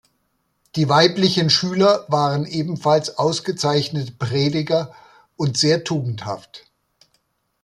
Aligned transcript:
Die 0.75 0.89
weiblichen 0.89 1.51
Schüler 1.51 2.05
waren 2.07 2.47
ebenfalls 2.47 3.19
ausgezeichnete 3.19 4.13
Prediger 4.13 4.95
und 5.37 5.59
sehr 5.59 5.83
tugendhaft. 5.83 6.65